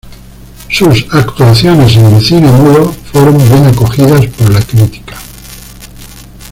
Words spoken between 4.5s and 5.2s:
la crítica.